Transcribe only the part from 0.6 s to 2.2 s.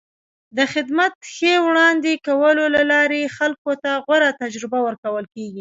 خدمت ښې وړاندې